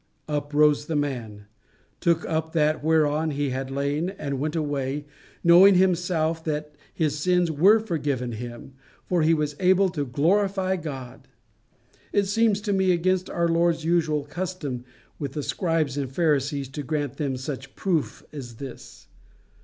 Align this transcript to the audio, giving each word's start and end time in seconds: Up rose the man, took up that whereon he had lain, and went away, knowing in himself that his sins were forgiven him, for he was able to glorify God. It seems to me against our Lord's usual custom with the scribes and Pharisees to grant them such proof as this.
Up 0.27 0.51
rose 0.51 0.87
the 0.87 0.95
man, 0.95 1.45
took 1.99 2.25
up 2.25 2.53
that 2.53 2.83
whereon 2.83 3.29
he 3.29 3.51
had 3.51 3.69
lain, 3.69 4.09
and 4.09 4.39
went 4.39 4.55
away, 4.55 5.05
knowing 5.43 5.75
in 5.75 5.79
himself 5.79 6.43
that 6.43 6.73
his 6.91 7.19
sins 7.19 7.51
were 7.51 7.79
forgiven 7.79 8.31
him, 8.31 8.73
for 9.05 9.21
he 9.21 9.35
was 9.35 9.55
able 9.59 9.89
to 9.89 10.03
glorify 10.07 10.75
God. 10.75 11.27
It 12.11 12.23
seems 12.25 12.61
to 12.61 12.73
me 12.73 12.91
against 12.91 13.29
our 13.29 13.47
Lord's 13.47 13.85
usual 13.85 14.23
custom 14.23 14.85
with 15.19 15.33
the 15.33 15.43
scribes 15.43 15.97
and 15.97 16.11
Pharisees 16.11 16.67
to 16.69 16.81
grant 16.81 17.17
them 17.17 17.37
such 17.37 17.75
proof 17.75 18.23
as 18.33 18.55
this. 18.55 19.07